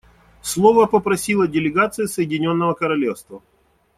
[0.41, 3.43] Слова просила делегация Соединенного Королевства.